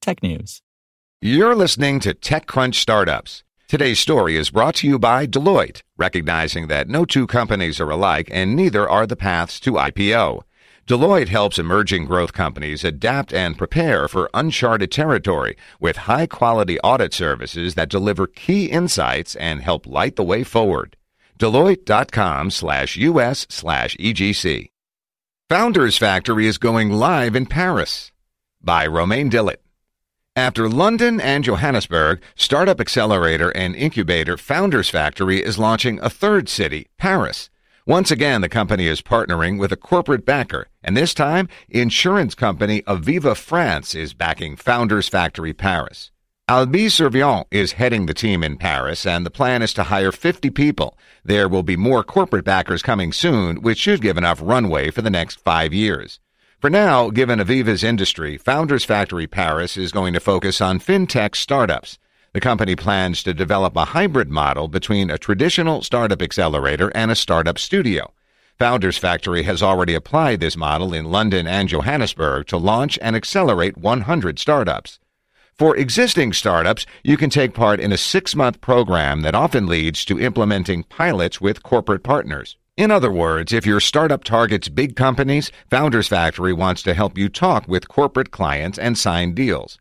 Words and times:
technews. 0.00 0.60
You're 1.20 1.54
listening 1.54 2.00
to 2.00 2.14
TechCrunch 2.14 2.74
Startups. 2.76 3.44
Today's 3.68 4.00
story 4.00 4.36
is 4.36 4.50
brought 4.50 4.74
to 4.76 4.88
you 4.88 4.98
by 4.98 5.26
Deloitte, 5.26 5.82
recognizing 5.96 6.66
that 6.68 6.88
no 6.88 7.04
two 7.04 7.26
companies 7.26 7.78
are 7.78 7.90
alike 7.90 8.28
and 8.32 8.56
neither 8.56 8.88
are 8.88 9.06
the 9.06 9.16
paths 9.16 9.60
to 9.60 9.72
IPO. 9.72 10.42
Deloitte 10.88 11.28
helps 11.28 11.58
emerging 11.58 12.06
growth 12.06 12.32
companies 12.32 12.82
adapt 12.82 13.32
and 13.32 13.56
prepare 13.56 14.08
for 14.08 14.28
uncharted 14.34 14.90
territory 14.90 15.56
with 15.78 16.08
high 16.08 16.26
quality 16.26 16.80
audit 16.80 17.14
services 17.14 17.76
that 17.76 17.88
deliver 17.88 18.26
key 18.26 18.66
insights 18.66 19.36
and 19.36 19.62
help 19.62 19.86
light 19.86 20.16
the 20.16 20.24
way 20.24 20.42
forward. 20.42 20.96
Deloitte.com 21.38 22.50
slash 22.50 22.96
US 22.96 23.46
slash 23.48 23.96
EGC. 23.98 24.70
Founders 25.48 25.96
Factory 25.96 26.46
is 26.46 26.58
going 26.58 26.90
live 26.90 27.36
in 27.36 27.46
Paris 27.46 28.10
by 28.60 28.86
Romain 28.86 29.30
Dillet. 29.30 29.58
After 30.40 30.70
London 30.70 31.20
and 31.20 31.44
Johannesburg, 31.44 32.22
Startup 32.34 32.80
Accelerator 32.80 33.50
and 33.50 33.76
Incubator 33.76 34.38
Founders 34.38 34.88
Factory 34.88 35.44
is 35.44 35.58
launching 35.58 36.00
a 36.00 36.08
third 36.08 36.48
city, 36.48 36.86
Paris. 36.96 37.50
Once 37.86 38.10
again, 38.10 38.40
the 38.40 38.48
company 38.48 38.86
is 38.86 39.02
partnering 39.02 39.58
with 39.58 39.70
a 39.70 39.76
corporate 39.76 40.24
backer, 40.24 40.66
and 40.82 40.96
this 40.96 41.12
time, 41.12 41.46
insurance 41.68 42.34
company 42.34 42.80
Aviva 42.86 43.36
France 43.36 43.94
is 43.94 44.14
backing 44.14 44.56
Founders 44.56 45.10
Factory 45.10 45.52
Paris. 45.52 46.10
Albin 46.48 46.86
Serviant 46.86 47.44
is 47.50 47.72
heading 47.72 48.06
the 48.06 48.14
team 48.14 48.42
in 48.42 48.56
Paris, 48.56 49.04
and 49.04 49.26
the 49.26 49.30
plan 49.30 49.60
is 49.60 49.74
to 49.74 49.82
hire 49.82 50.10
50 50.10 50.48
people. 50.48 50.96
There 51.22 51.50
will 51.50 51.62
be 51.62 51.76
more 51.76 52.02
corporate 52.02 52.46
backers 52.46 52.82
coming 52.82 53.12
soon, 53.12 53.60
which 53.60 53.76
should 53.76 54.00
give 54.00 54.16
enough 54.16 54.40
runway 54.42 54.90
for 54.90 55.02
the 55.02 55.10
next 55.10 55.38
five 55.40 55.74
years. 55.74 56.18
For 56.60 56.68
now, 56.68 57.08
given 57.08 57.38
Aviva's 57.38 57.82
industry, 57.82 58.36
Founders 58.36 58.84
Factory 58.84 59.26
Paris 59.26 59.78
is 59.78 59.92
going 59.92 60.12
to 60.12 60.20
focus 60.20 60.60
on 60.60 60.78
fintech 60.78 61.34
startups. 61.34 61.98
The 62.34 62.40
company 62.40 62.76
plans 62.76 63.22
to 63.22 63.32
develop 63.32 63.74
a 63.76 63.86
hybrid 63.86 64.28
model 64.28 64.68
between 64.68 65.08
a 65.08 65.16
traditional 65.16 65.82
startup 65.82 66.20
accelerator 66.20 66.92
and 66.94 67.10
a 67.10 67.16
startup 67.16 67.58
studio. 67.58 68.12
Founders 68.58 68.98
Factory 68.98 69.44
has 69.44 69.62
already 69.62 69.94
applied 69.94 70.40
this 70.40 70.54
model 70.54 70.92
in 70.92 71.06
London 71.06 71.46
and 71.46 71.66
Johannesburg 71.66 72.46
to 72.48 72.58
launch 72.58 72.98
and 73.00 73.16
accelerate 73.16 73.78
100 73.78 74.38
startups. 74.38 74.98
For 75.54 75.74
existing 75.74 76.34
startups, 76.34 76.84
you 77.02 77.16
can 77.16 77.30
take 77.30 77.54
part 77.54 77.80
in 77.80 77.90
a 77.90 77.96
six 77.96 78.36
month 78.36 78.60
program 78.60 79.22
that 79.22 79.34
often 79.34 79.66
leads 79.66 80.04
to 80.04 80.20
implementing 80.20 80.82
pilots 80.82 81.40
with 81.40 81.62
corporate 81.62 82.02
partners. 82.02 82.58
In 82.76 82.90
other 82.90 83.10
words, 83.10 83.52
if 83.52 83.66
your 83.66 83.80
startup 83.80 84.24
targets 84.24 84.68
big 84.68 84.96
companies, 84.96 85.50
Founders 85.70 86.08
Factory 86.08 86.52
wants 86.52 86.82
to 86.84 86.94
help 86.94 87.18
you 87.18 87.28
talk 87.28 87.68
with 87.68 87.88
corporate 87.88 88.30
clients 88.30 88.78
and 88.78 88.96
sign 88.96 89.34
deals. 89.34 89.78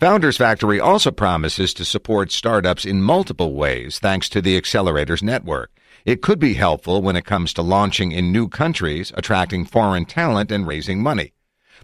Founders 0.00 0.38
Factory 0.38 0.80
also 0.80 1.10
promises 1.10 1.74
to 1.74 1.84
support 1.84 2.32
startups 2.32 2.86
in 2.86 3.02
multiple 3.02 3.54
ways 3.54 3.98
thanks 3.98 4.30
to 4.30 4.40
the 4.40 4.58
Accelerators 4.58 5.22
network. 5.22 5.70
It 6.06 6.22
could 6.22 6.38
be 6.38 6.54
helpful 6.54 7.02
when 7.02 7.16
it 7.16 7.26
comes 7.26 7.52
to 7.52 7.62
launching 7.62 8.10
in 8.10 8.32
new 8.32 8.48
countries, 8.48 9.12
attracting 9.14 9.66
foreign 9.66 10.06
talent, 10.06 10.50
and 10.50 10.66
raising 10.66 11.02
money. 11.02 11.34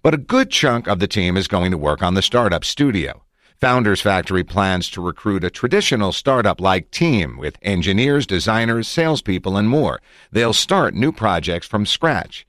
But 0.02 0.14
a 0.14 0.18
good 0.18 0.50
chunk 0.50 0.88
of 0.88 0.98
the 0.98 1.06
team 1.06 1.36
is 1.36 1.46
going 1.46 1.70
to 1.72 1.78
work 1.78 2.02
on 2.02 2.14
the 2.14 2.22
startup 2.22 2.64
studio. 2.64 3.25
Founders 3.60 4.02
Factory 4.02 4.44
plans 4.44 4.90
to 4.90 5.00
recruit 5.00 5.42
a 5.42 5.48
traditional 5.48 6.12
startup 6.12 6.60
like 6.60 6.90
team 6.90 7.38
with 7.38 7.56
engineers, 7.62 8.26
designers, 8.26 8.86
salespeople, 8.86 9.56
and 9.56 9.66
more. 9.66 10.02
They'll 10.30 10.52
start 10.52 10.94
new 10.94 11.10
projects 11.10 11.66
from 11.66 11.86
scratch. 11.86 12.46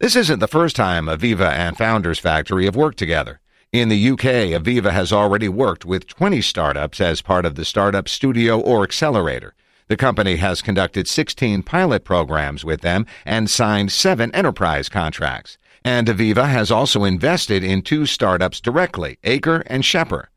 This 0.00 0.16
isn't 0.16 0.40
the 0.40 0.48
first 0.48 0.74
time 0.74 1.06
Aviva 1.06 1.52
and 1.52 1.78
Founders 1.78 2.18
Factory 2.18 2.64
have 2.64 2.74
worked 2.74 2.98
together. 2.98 3.38
In 3.70 3.88
the 3.90 4.10
UK, 4.10 4.50
Aviva 4.58 4.90
has 4.90 5.12
already 5.12 5.48
worked 5.48 5.84
with 5.84 6.08
20 6.08 6.40
startups 6.40 7.00
as 7.00 7.22
part 7.22 7.46
of 7.46 7.54
the 7.54 7.64
Startup 7.64 8.08
Studio 8.08 8.58
or 8.58 8.82
Accelerator. 8.82 9.54
The 9.86 9.96
company 9.96 10.36
has 10.36 10.62
conducted 10.62 11.06
16 11.06 11.62
pilot 11.62 12.02
programs 12.02 12.64
with 12.64 12.80
them 12.80 13.06
and 13.24 13.48
signed 13.48 13.92
seven 13.92 14.34
enterprise 14.34 14.88
contracts. 14.88 15.58
And 15.84 16.08
Aviva 16.08 16.48
has 16.48 16.72
also 16.72 17.04
invested 17.04 17.62
in 17.62 17.82
two 17.82 18.04
startups 18.04 18.60
directly, 18.60 19.18
Acre 19.22 19.62
and 19.66 19.84
Shepper. 19.84 20.28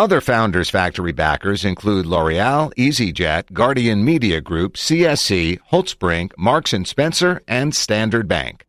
Other 0.00 0.22
Founders 0.22 0.70
Factory 0.70 1.12
backers 1.12 1.62
include 1.62 2.06
L'Oreal, 2.06 2.72
EasyJet, 2.76 3.52
Guardian 3.52 4.02
Media 4.02 4.40
Group, 4.40 4.76
CSC, 4.76 5.58
Holtzbrinck, 5.70 6.32
Marks 6.38 6.72
& 6.80 6.84
Spencer, 6.84 7.42
and 7.46 7.74
Standard 7.74 8.26
Bank. 8.26 8.64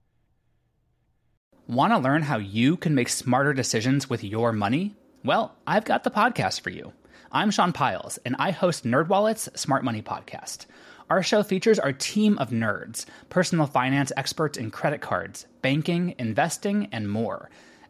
Want 1.68 1.94
to 1.94 2.00
learn 2.00 2.24
how 2.24 2.38
you 2.38 2.76
can 2.76 2.96
make 2.96 3.08
smarter 3.08 3.54
decisions 3.54 4.10
with 4.10 4.26
your 4.26 4.52
money? 4.52 4.98
Well, 5.24 5.56
I've 5.66 5.86
got 5.86 6.04
the 6.04 6.12
podcast 6.12 6.60
for 6.60 6.70
you. 6.70 6.92
I'm 7.32 7.50
Sean 7.50 7.72
Pyles, 7.72 8.20
and 8.26 8.36
I 8.38 8.52
host 8.52 8.84
NerdWallet's 8.84 9.58
Smart 9.58 9.86
Money 9.86 10.02
Podcast. 10.02 10.66
Our 11.10 11.24
show 11.24 11.44
features 11.44 11.80
our 11.80 11.94
team 11.94 12.38
of 12.40 12.50
nerds, 12.50 13.06
personal 13.30 13.68
finance 13.68 14.12
experts 14.18 14.58
in 14.58 14.70
credit 14.70 15.00
cards, 15.00 15.46
banking, 15.62 16.14
investing, 16.20 16.90
and 16.92 17.10
more– 17.10 17.50